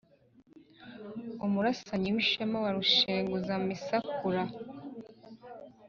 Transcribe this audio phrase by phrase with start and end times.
[1.45, 4.43] umurasanyi w' ishema wa rushenguzamisakura